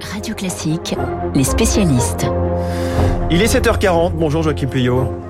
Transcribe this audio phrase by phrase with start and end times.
[0.00, 0.94] Radio Classique,
[1.34, 2.26] les spécialistes.
[3.30, 4.12] Il est 7h40.
[4.12, 5.23] Bonjour Joachim Puyot.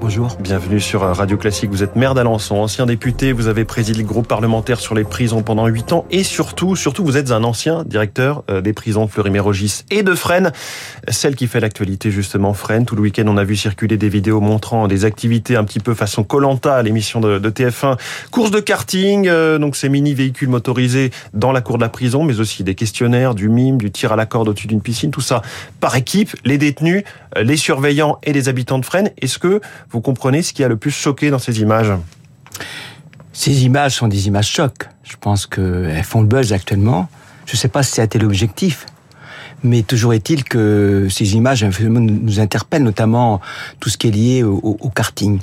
[0.00, 0.38] Bonjour.
[0.40, 1.70] Bienvenue sur Radio Classique.
[1.70, 3.32] Vous êtes maire d'Alençon, ancien député.
[3.32, 6.06] Vous avez présidé le groupe parlementaire sur les prisons pendant 8 ans.
[6.10, 10.52] Et surtout, surtout, vous êtes un ancien directeur euh, des prisons Fleury-Mérogis et de Fresnes.
[11.08, 12.86] Celle qui fait l'actualité, justement, Fresnes.
[12.86, 15.92] Tout le week-end, on a vu circuler des vidéos montrant des activités un petit peu
[15.92, 17.98] façon Colanta l'émission de, TF1.
[18.30, 22.40] Course de karting, euh, donc ces mini-véhicules motorisés dans la cour de la prison, mais
[22.40, 25.10] aussi des questionnaires, du mime, du tir à la corde au-dessus d'une piscine.
[25.10, 25.42] Tout ça
[25.78, 26.34] par équipe.
[26.46, 27.04] Les détenus,
[27.36, 29.10] euh, les surveillants et les habitants de Fresnes.
[29.20, 29.60] Est-ce que
[29.90, 31.92] vous comprenez ce qui a le plus choqué dans ces images?
[33.32, 34.88] Ces images sont des images chocs.
[35.02, 37.08] Je pense qu'elles font le buzz actuellement.
[37.46, 38.86] Je ne sais pas si c'était l'objectif.
[39.62, 43.40] Mais toujours est-il que ces images nous interpellent, notamment
[43.78, 45.40] tout ce qui est lié au karting.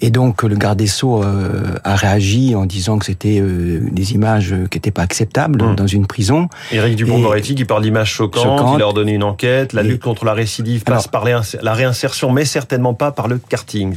[0.00, 4.14] Et donc le garde des Sceaux euh, a réagi en disant que c'était euh, des
[4.14, 5.74] images qui n'étaient pas acceptables mmh.
[5.76, 6.48] dans une prison.
[6.72, 10.34] Éric Dupond-Moretti qui parle d'images choquantes, il leur donné une enquête, la lutte contre la
[10.34, 13.96] récidive passe par la réinsertion, mais certainement pas par le karting.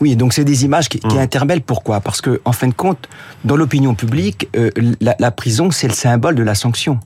[0.00, 1.18] Oui, donc c'est des images qui, qui, mmh.
[1.18, 1.62] interpellent.
[1.62, 2.00] Pourquoi?
[2.00, 3.08] Parce que, en fin de compte,
[3.44, 6.98] dans l'opinion publique, euh, la, la, prison, c'est le symbole de la sanction.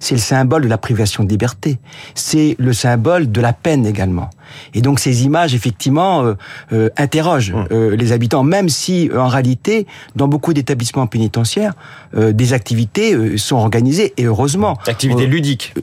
[0.00, 1.78] C'est le symbole de la privation de liberté.
[2.14, 4.30] C'est le symbole de la peine également.
[4.74, 6.34] Et donc ces images, effectivement, euh,
[6.72, 7.66] euh, interrogent mmh.
[7.72, 11.74] euh, les habitants, même si, en réalité, dans beaucoup d'établissements pénitentiaires,
[12.16, 14.78] euh, des activités sont organisées, et heureusement.
[14.86, 15.74] Activités ludiques.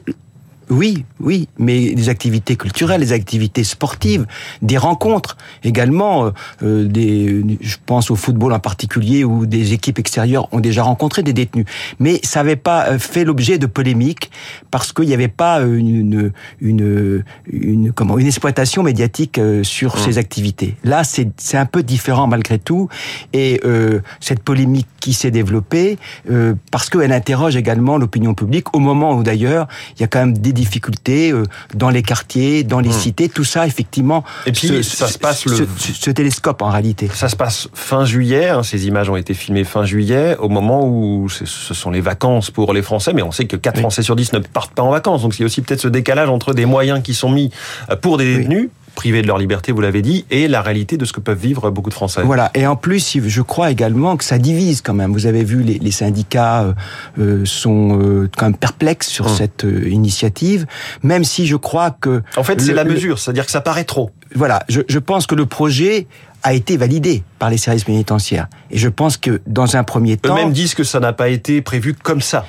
[0.70, 4.26] Oui, oui, mais des activités culturelles, des activités sportives,
[4.62, 6.32] des rencontres également.
[6.62, 11.22] Euh, des, je pense au football en particulier, où des équipes extérieures ont déjà rencontré
[11.22, 11.66] des détenus.
[11.98, 14.30] Mais ça n'avait pas euh, fait l'objet de polémiques
[14.70, 19.98] parce qu'il n'y avait pas une, une, une, comment, une exploitation médiatique euh, sur mmh.
[19.98, 20.76] ces activités.
[20.84, 22.88] Là, c'est un peu différent malgré tout,
[23.32, 25.98] et euh, cette polémique qui s'est développée
[26.30, 30.20] euh, parce qu'elle interroge également l'opinion publique au moment où d'ailleurs il y a quand
[30.20, 32.92] même des difficultés euh, dans les quartiers, dans les mmh.
[32.92, 34.24] cités, tout ça effectivement.
[34.46, 37.10] Et puis ça se passe le ce, télescope en réalité.
[37.12, 38.48] Ça se passe fin juillet.
[38.48, 42.50] Hein, ces images ont été filmées fin juillet, au moment où ce sont les vacances
[42.50, 43.80] pour les Français, mais on sait que 4 oui.
[43.80, 45.22] Français sur 10 ne partent pas en vacances.
[45.22, 47.50] Donc il y a aussi peut-être ce décalage entre des moyens qui sont mis
[47.90, 48.64] euh, pour des détenus.
[48.64, 51.38] Oui privés de leur liberté, vous l'avez dit, et la réalité de ce que peuvent
[51.38, 52.22] vivre beaucoup de Français.
[52.24, 55.12] Voilà, et en plus, je crois également que ça divise quand même.
[55.12, 56.72] Vous avez vu, les, les syndicats euh,
[57.18, 59.34] euh sont euh, quand même perplexes sur hum.
[59.34, 60.66] cette euh, initiative,
[61.02, 62.22] même si je crois que...
[62.36, 64.10] En fait, c'est la mesure, c'est-à-dire que ça paraît trop.
[64.34, 66.06] Voilà, je, je pense que le projet
[66.44, 68.48] a été validé par les services pénitentiaires.
[68.70, 70.34] Et je pense que dans un premier temps...
[70.34, 72.44] Eux-mêmes disent que ça n'a pas été prévu comme ça.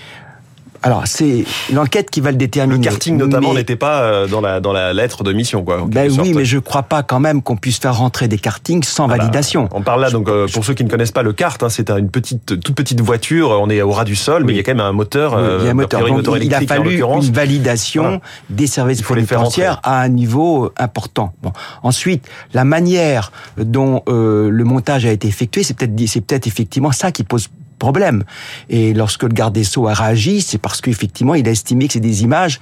[0.85, 2.77] Alors c'est l'enquête qui va le déterminer.
[2.77, 5.83] Le karting notamment n'était pas euh, dans la dans la lettre de mission quoi.
[5.87, 9.05] Ben oui, mais je crois pas quand même qu'on puisse faire rentrer des kartings sans
[9.05, 9.67] ah validation.
[9.71, 11.89] On parle là donc euh, pour ceux qui ne connaissent pas le kart, hein, c'est
[11.89, 13.49] une petite toute petite voiture.
[13.49, 14.47] On est au ras du sol, oui.
[14.47, 15.33] mais il y a quand même un moteur.
[15.33, 16.01] Oui, il y a un moteur.
[16.01, 18.19] Donc, moteur il a fallu une validation voilà.
[18.51, 21.33] des services pénitentiaires à un niveau important.
[21.41, 21.51] Bon.
[21.81, 26.91] Ensuite, la manière dont euh, le montage a été effectué, c'est peut-être c'est peut-être effectivement
[26.91, 27.49] ça qui pose
[27.79, 28.23] problème.
[28.69, 31.93] Et lorsque le garde des Sceaux a réagi, c'est parce qu'effectivement, il a estimé que
[31.93, 32.59] c'est des images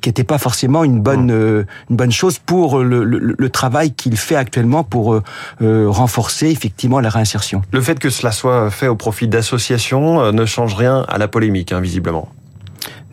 [0.00, 3.92] qui n'étaient pas forcément une bonne, euh, une bonne chose pour le, le, le travail
[3.92, 5.22] qu'il fait actuellement pour euh,
[5.62, 7.62] euh, renforcer effectivement la réinsertion.
[7.72, 11.28] Le fait que cela soit fait au profit d'associations euh, ne change rien à la
[11.28, 12.28] polémique, hein, visiblement.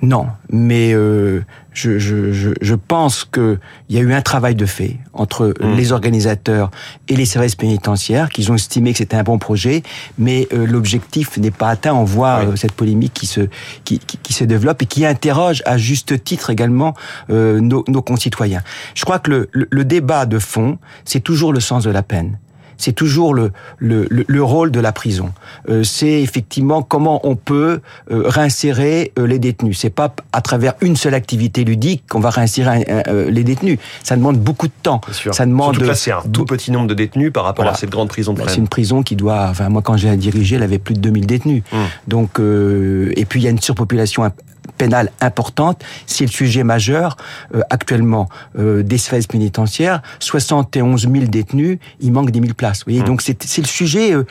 [0.01, 1.41] Non, mais euh,
[1.73, 5.75] je, je, je, je, pense qu'il y a eu un travail de fait entre mmh.
[5.75, 6.71] les organisateurs
[7.09, 9.83] et les services pénitentiaires, qu'ils ont estimé que c'était un bon projet,
[10.17, 11.93] mais euh, l'objectif n'est pas atteint.
[11.93, 12.45] On voit oui.
[12.47, 13.41] euh, cette polémique qui se,
[13.83, 16.93] qui, qui, qui, se développe et qui interroge à juste titre également
[17.29, 18.61] euh, nos, nos, concitoyens.
[18.95, 22.03] Je crois que le, le, le débat de fond, c'est toujours le sens de la
[22.03, 22.37] peine
[22.79, 25.31] c'est toujours le, le, le, rôle de la prison.
[25.69, 29.77] Euh, c'est effectivement comment on peut euh, réinsérer euh, les détenus.
[29.77, 33.79] C'est pas à travers une seule activité ludique qu'on va réinsérer euh, les détenus.
[34.01, 35.01] Ça demande beaucoup de temps.
[35.31, 35.75] Ça demande.
[35.75, 37.75] Surtout là, c'est un tout petit nombre de détenus par rapport voilà.
[37.75, 39.47] à cette grande prison de C'est une prison qui doit.
[39.49, 41.63] Enfin, moi, quand j'ai dirigé, elle avait plus de 2000 détenus.
[41.73, 41.79] Hum.
[42.07, 44.23] Donc, euh, et puis il y a une surpopulation
[44.71, 45.83] pénale importante.
[46.05, 47.17] C'est le sujet majeur
[47.55, 50.01] euh, actuellement euh, des services pénitentiaires.
[50.19, 52.79] 71 000 détenus, il manque 10 000 places.
[52.79, 53.05] Vous voyez, mmh.
[53.05, 54.23] donc c'est le sujet euh,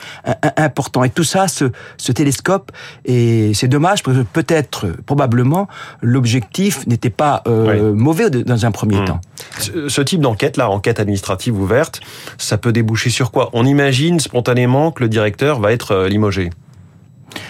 [0.56, 1.05] important.
[1.05, 2.73] Et tout ça, ce, ce télescope,
[3.05, 5.69] et c'est dommage parce que peut-être, probablement,
[6.02, 7.99] l'objectif n'était pas euh, oui.
[7.99, 9.05] mauvais dans un premier mmh.
[9.05, 9.20] temps.
[9.58, 12.00] Ce, ce type d'enquête, là, enquête administrative ouverte,
[12.38, 13.50] ça peut déboucher sur quoi?
[13.52, 16.50] On imagine spontanément que le directeur va être euh, limogé.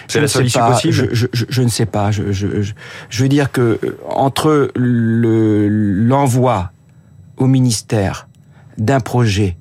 [0.07, 2.11] C'est la seule issue possible je, je, je, je, ne sais pas.
[2.11, 6.71] Je, je, veux dire que euh, entre l'envoi
[7.37, 8.27] le, au ministère
[8.77, 9.57] d'un projet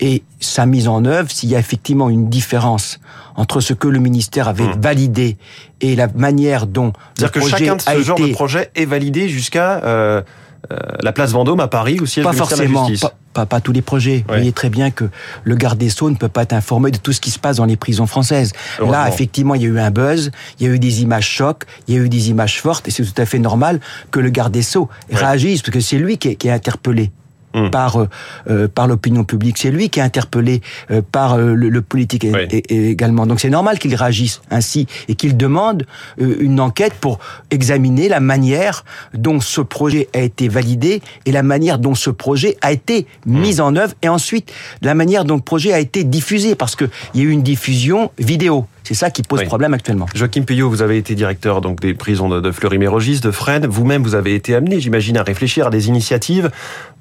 [0.00, 2.98] et sa mise en œuvre, s'il y a effectivement une différence
[3.36, 4.80] entre ce que le ministère avait Hmm.
[4.80, 5.36] validé
[5.80, 8.34] et la manière dont le C'est-à-dire que projet chacun de ce a genre été de
[8.34, 10.22] projet est validé jusqu'à euh,
[10.70, 13.60] euh, la place Vendôme à Paris, au siège pas de la forcément, pas, pas, pas
[13.60, 14.18] tous les projets.
[14.18, 15.06] Vous voyez très bien que
[15.42, 17.56] le garde des Sceaux ne peut pas être informé de tout ce qui se passe
[17.56, 18.52] dans les prisons françaises.
[18.78, 20.30] Là, effectivement, il y a eu un buzz,
[20.60, 22.90] il y a eu des images chocs, il y a eu des images fortes, et
[22.92, 23.80] c'est tout à fait normal
[24.10, 25.16] que le garde des Sceaux Ouais.
[25.18, 27.10] réagisse, parce que c'est lui qui est, qui est interpellé.
[27.54, 27.68] Hmm.
[27.70, 28.08] par euh,
[28.48, 32.24] euh, par l'opinion publique, c'est lui qui est interpellé euh, par euh, le, le politique
[32.24, 32.48] et- Ouais.
[32.50, 33.26] et- et également.
[33.26, 35.84] Donc c'est normal qu'il réagisse ainsi et qu'il demande
[36.20, 37.18] euh, une enquête pour
[37.50, 38.84] examiner la manière
[39.14, 43.60] dont ce projet a été validé et la manière dont ce projet a été mis
[43.60, 44.50] en œuvre et ensuite
[44.80, 47.42] la manière dont le projet a été diffusé parce que il y a eu une
[47.42, 48.66] diffusion vidéo.
[48.84, 49.46] C'est ça qui pose Oui.
[49.46, 50.06] problème actuellement.
[50.14, 53.66] Joachim Puyot, vous avez été directeur donc des prisons de, Fleury-Mérogis, de Fresnes.
[53.66, 56.50] Vous-même, vous avez été amené, j'imagine, à réfléchir à des initiatives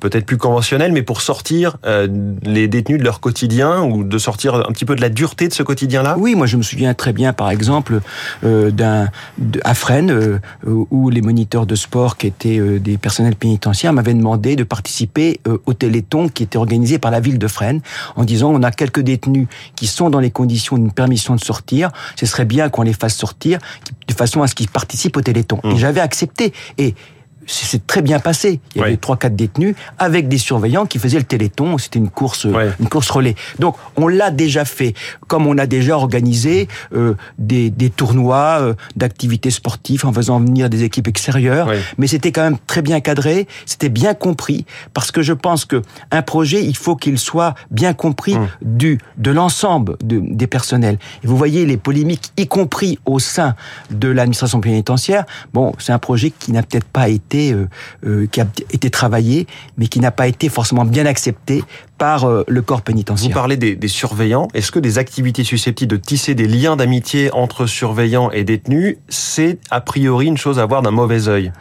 [0.02, 2.08] peut-être plus conventionnelles, mais pour sortir euh,
[2.44, 5.54] les détenus de leur quotidien ou de sortir un petit peu de la dureté de
[5.54, 6.16] ce quotidien-là?
[6.18, 8.02] Oui, moi je me souviens très bien, par exemple,
[8.44, 9.10] euh, d'un
[9.64, 14.56] à Fresnes, euh, où les moniteurs de sport, qui étaient des personnels pénitentiaires, m'avaient demandé
[14.56, 17.82] de participer au Téléthon qui était organisé par la ville de Fresnes,
[18.16, 21.40] en disant on a quelques détenus qui sont dans les conditions d'une permission de
[21.72, 23.60] sortir, ce serait bien qu'on les fasse sortir
[24.08, 25.60] de façon à ce qu'ils participent au Téléthon.
[25.64, 25.72] Mmh.
[25.72, 26.54] Et j'avais accepté.
[26.78, 26.96] Et
[27.48, 28.60] c'est très bien passé.
[28.76, 31.78] Il y avait trois quatre détenus avec des surveillants qui faisaient le téléthon.
[31.78, 32.70] C'était une course, euh, Ouais.
[32.80, 33.36] une course relais.
[33.60, 34.94] Donc on l'a déjà fait,
[35.28, 40.70] comme on a déjà organisé euh, des, des tournois euh, d'activités sportives en faisant venir
[40.70, 41.68] des équipes extérieures.
[41.68, 41.80] Ouais.
[41.98, 45.82] Mais c'était quand même très bien cadré, c'était bien compris, parce que je pense que
[46.12, 48.48] un projet, il faut qu'il soit bien compris Hum.
[48.62, 50.98] du de l'ensemble de- des personnels.
[51.24, 53.56] Et vous voyez les polémiques, y compris au sein
[53.90, 55.26] de l'administration pénitentiaire.
[55.54, 57.68] Bon, c'est un projet qui n'a peut-être pas été euh,
[58.06, 59.48] euh, qui a été travaillé,
[59.78, 61.64] mais qui n'a pas été forcément bien accepté
[61.98, 63.34] par euh, le corps Vous pénitentiaire.
[63.34, 64.48] parlez des, des surveillants.
[64.54, 69.60] Est-ce que des activités susceptibles de tisser des liens d'amitié entre surveillants et détenus, c'est
[69.70, 71.52] a priori une chose à voir d'un mauvais œil?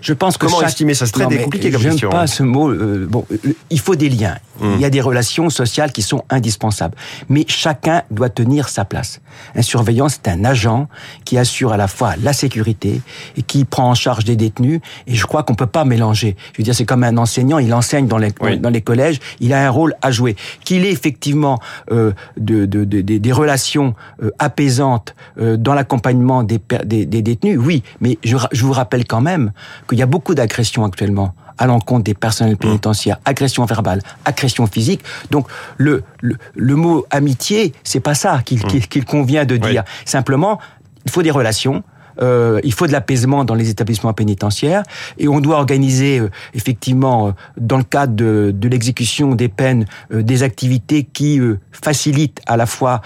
[0.00, 1.06] Je pense que Comment chaque- estimer ça?
[1.06, 2.08] C'est très compliqué comme question.
[2.08, 2.12] hein.
[2.12, 2.70] pas ce mot.
[2.70, 3.36] euh, bon, euh,
[3.70, 4.36] il faut des liens.
[4.62, 4.74] Hum.
[4.76, 6.96] Il y a des relations sociales qui sont indispensables.
[7.28, 9.20] Mais chacun doit tenir sa place.
[9.54, 10.88] Un surveillant, c'est un agent
[11.24, 13.00] qui assure à la fois la sécurité
[13.36, 14.80] et qui prend en charge des détenus.
[15.06, 16.36] Et je crois qu'on peut pas mélanger.
[16.52, 18.58] Je veux dire, c'est comme un enseignant, il enseigne dans les, Oui.
[18.58, 20.36] dans les collèges, il a un rôle à jouer.
[20.64, 21.58] Qu'il ait effectivement
[21.90, 23.94] euh, de, de- de- des- relations
[24.38, 27.82] apaisantes dans l'accompagnement des, des, des détenus, oui.
[28.00, 29.52] Mais je vous rappelle quand même
[29.88, 35.02] qu'il y a beaucoup d'agressions actuellement à l'encontre des personnels pénitentiaires, agression verbale, agression physique.
[35.30, 39.70] Donc le le, le mot amitié, c'est pas ça qu'il qu'il convient de Oui.
[39.70, 39.84] dire.
[40.04, 40.58] Simplement,
[41.04, 41.82] il faut des relations.
[42.22, 44.82] Euh, il faut de l'apaisement dans les établissements pénitentiaires
[45.18, 49.86] et on doit organiser euh, effectivement euh, dans le cadre de, de l'exécution des peines
[50.12, 51.40] euh, des activités qui
[51.72, 53.00] facilitent à la fois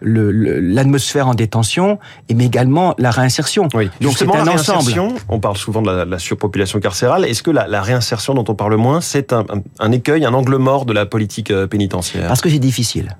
[0.00, 1.98] l'atmosphère en détention
[2.28, 3.68] et mais également la réinsertion.
[3.74, 3.90] Oui.
[4.00, 4.92] Donc c'est un ensemble.
[5.28, 7.24] On parle souvent de la, de la surpopulation carcérale.
[7.24, 10.34] Est-ce que la, la réinsertion dont on parle moins, c'est un, un- un écueil, un
[10.34, 12.28] angle mort de la politique pénitentiaire?
[12.28, 13.16] Parce que c'est difficile.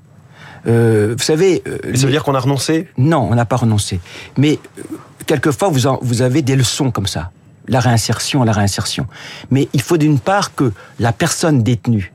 [0.66, 2.88] Euh, vous savez, euh, Ça veut les- dire qu'on a renoncé?
[2.98, 3.98] Non, on n'a pas renoncé.
[4.36, 4.82] Mais euh,
[5.30, 7.30] quelquefois, vous, en- vous avez des leçons comme ça.
[7.68, 9.06] La réinsertion, la réinsertion.
[9.52, 12.12] Mais il faut d'une part que la personne détenue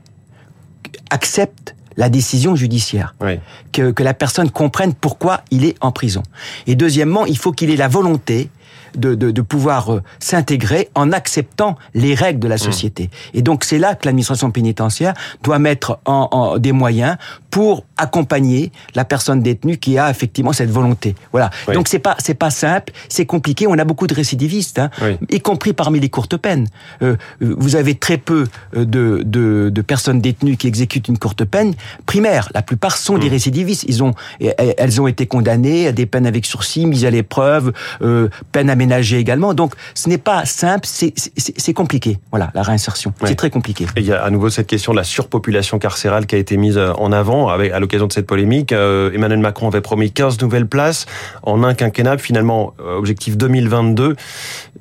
[1.10, 3.40] accepte la décision judiciaire, Oui.
[3.72, 6.22] que, que la personne comprenne pourquoi il est en prison.
[6.66, 8.50] Et deuxièmement, il faut qu'il ait la volonté
[8.94, 12.40] de, de, de pouvoir euh, s'intégrer en acceptant les règles Mmh.
[12.40, 13.10] de la société.
[13.34, 17.16] Et donc c'est là que l'administration pénitentiaire doit mettre en, en des moyens
[17.56, 21.14] pour accompagner la personne détenue qui a effectivement cette volonté.
[21.32, 21.48] Voilà.
[21.66, 21.72] Oui.
[21.74, 23.66] Donc c'est pas c'est pas simple, c'est compliqué.
[23.66, 25.16] On a beaucoup de récidivistes, hein, Oui.
[25.30, 26.66] y compris parmi les courtes peines.
[27.00, 28.44] Euh, vous avez très peu
[28.76, 31.72] euh, de, de, de personnes détenues qui exécutent une courte peine
[32.04, 32.50] primaire.
[32.52, 33.20] La plupart sont Mmh.
[33.20, 33.84] des récidivistes.
[33.88, 34.12] Ils ont,
[34.58, 37.72] elles ont été condamnées à des peines avec sursis, mises à l'épreuve,
[38.02, 39.54] euh, peines aménagées également.
[39.54, 42.18] Donc, ce n'est pas simple, c'est- compliqué.
[42.30, 43.14] Voilà, la réinsertion.
[43.22, 43.28] Oui.
[43.28, 43.84] C'est très compliqué.
[43.96, 46.58] Et il y a à nouveau cette question de la surpopulation carcérale qui a été
[46.58, 48.72] mise en avant à l'occasion de cette polémique.
[48.72, 51.06] Euh, Emmanuel Macron avait promis 15 nouvelles places
[51.42, 52.18] en un quinquennat.
[52.18, 54.16] Finalement, euh, objectif 2022.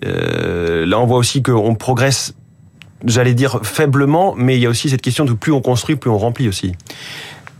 [0.05, 2.33] Euh, là, on voit aussi qu'on progresse,
[3.05, 6.09] j'allais dire faiblement, mais il y a aussi cette question de plus on construit, plus
[6.09, 6.73] on remplit aussi.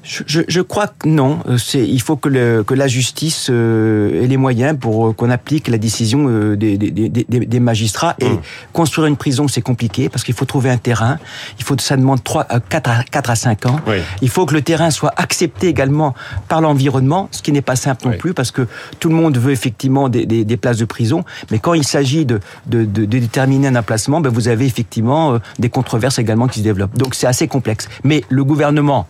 [0.05, 1.39] Je, je, crois que non.
[1.49, 5.31] Euh, il faut que, le, que la justice euh, ait les moyens pour euh, qu'on
[5.31, 8.15] applique la décision des, des, des, des magistrats.
[8.19, 8.41] Et mmh.
[8.71, 11.17] construire une prison, c'est compliqué parce qu'il faut trouver un terrain.
[11.57, 13.79] Il faut, ça demande 3, 4, à, 4 à 5 ans.
[14.21, 16.13] Il faut que le terrain soit accepté également
[16.47, 18.67] par l'environnement, ce qui n'est pas simple non plus parce que
[18.99, 21.25] tout le monde veut effectivement des, des, places de prison.
[21.51, 25.69] Mais quand il s'agit de, de, de, déterminer un emplacement, ben vous avez effectivement des
[25.69, 26.97] controverses également qui se développent.
[26.97, 27.89] Donc c'est assez complexe.
[28.03, 29.07] Mais le gouvernement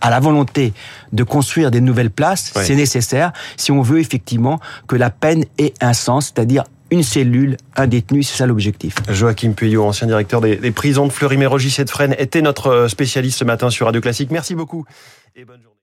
[0.00, 0.72] à la volonté
[1.12, 5.74] de construire des nouvelles places, c'est nécessaire si on veut effectivement que la peine ait
[5.80, 8.94] un sens, c'est-à-dire une cellule, un détenu, c'est ça l'objectif.
[9.10, 13.44] Joachim Puyot, ancien directeur des, prisons de Fleury-Mérogis et de Fresnes, était notre spécialiste ce
[13.44, 14.30] matin sur Radio Classique.
[14.30, 14.86] Merci beaucoup
[15.36, 15.74] et bonne journée.